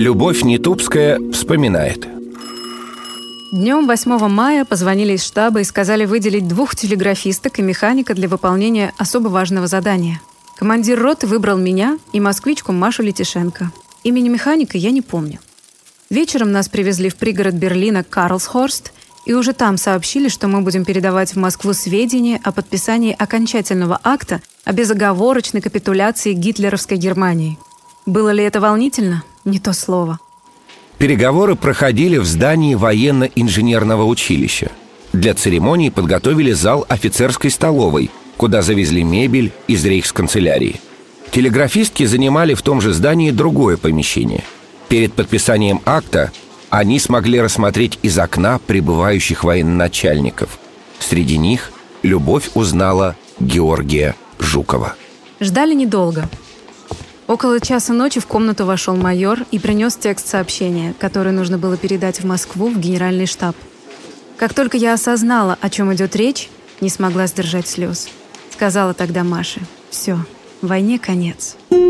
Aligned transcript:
Любовь 0.00 0.44
Нетупская 0.44 1.20
вспоминает. 1.30 2.08
Днем 3.52 3.86
8 3.86 4.28
мая 4.28 4.64
позвонили 4.64 5.12
из 5.12 5.22
штаба 5.22 5.60
и 5.60 5.64
сказали 5.64 6.06
выделить 6.06 6.48
двух 6.48 6.74
телеграфисток 6.74 7.58
и 7.58 7.62
механика 7.62 8.14
для 8.14 8.26
выполнения 8.26 8.94
особо 8.96 9.28
важного 9.28 9.66
задания. 9.66 10.22
Командир 10.56 10.98
роты 10.98 11.26
выбрал 11.26 11.58
меня 11.58 11.98
и 12.14 12.20
москвичку 12.20 12.72
Машу 12.72 13.02
Летишенко. 13.02 13.72
Имени 14.02 14.30
механика 14.30 14.78
я 14.78 14.90
не 14.90 15.02
помню. 15.02 15.38
Вечером 16.08 16.50
нас 16.50 16.70
привезли 16.70 17.10
в 17.10 17.16
пригород 17.16 17.56
Берлина 17.56 18.02
Карлсхорст, 18.02 18.94
и 19.26 19.34
уже 19.34 19.52
там 19.52 19.76
сообщили, 19.76 20.28
что 20.28 20.48
мы 20.48 20.62
будем 20.62 20.86
передавать 20.86 21.34
в 21.34 21.36
Москву 21.36 21.74
сведения 21.74 22.40
о 22.42 22.52
подписании 22.52 23.14
окончательного 23.18 24.00
акта 24.02 24.40
о 24.64 24.72
безоговорочной 24.72 25.60
капитуляции 25.60 26.32
гитлеровской 26.32 26.96
Германии. 26.96 27.58
Было 28.06 28.30
ли 28.30 28.42
это 28.42 28.62
волнительно? 28.62 29.24
Не 29.44 29.58
то 29.58 29.72
слово. 29.72 30.18
Переговоры 30.98 31.56
проходили 31.56 32.18
в 32.18 32.26
здании 32.26 32.74
военно-инженерного 32.74 34.04
училища. 34.04 34.70
Для 35.12 35.34
церемонии 35.34 35.88
подготовили 35.88 36.52
зал 36.52 36.84
офицерской 36.88 37.50
столовой, 37.50 38.10
куда 38.36 38.62
завезли 38.62 39.02
мебель 39.02 39.52
из 39.66 39.84
рейхсканцелярии. 39.84 40.80
Телеграфистки 41.30 42.04
занимали 42.04 42.54
в 42.54 42.62
том 42.62 42.80
же 42.80 42.92
здании 42.92 43.30
другое 43.30 43.76
помещение. 43.76 44.44
Перед 44.88 45.14
подписанием 45.14 45.80
акта 45.84 46.32
они 46.68 46.98
смогли 46.98 47.40
рассмотреть 47.40 47.98
из 48.02 48.18
окна 48.18 48.58
прибывающих 48.58 49.44
военачальников. 49.44 50.58
Среди 50.98 51.38
них 51.38 51.72
Любовь 52.02 52.50
узнала 52.54 53.14
Георгия 53.40 54.14
Жукова. 54.38 54.94
Ждали 55.38 55.74
недолго. 55.74 56.28
Около 57.30 57.60
часа 57.60 57.92
ночи 57.92 58.18
в 58.18 58.26
комнату 58.26 58.66
вошел 58.66 58.96
майор 58.96 59.46
и 59.52 59.60
принес 59.60 59.94
текст 59.94 60.26
сообщения, 60.26 60.96
который 60.98 61.30
нужно 61.30 61.58
было 61.58 61.76
передать 61.76 62.20
в 62.20 62.26
Москву 62.26 62.68
в 62.68 62.76
генеральный 62.76 63.26
штаб. 63.26 63.54
Как 64.36 64.52
только 64.52 64.76
я 64.76 64.94
осознала, 64.94 65.56
о 65.60 65.70
чем 65.70 65.94
идет 65.94 66.16
речь, 66.16 66.50
не 66.80 66.88
смогла 66.88 67.28
сдержать 67.28 67.68
слез. 67.68 68.08
Сказала 68.52 68.94
тогда 68.94 69.22
Маше, 69.22 69.60
все, 69.90 70.18
войне 70.60 70.98
конец. 70.98 71.54
Thank 71.70 71.89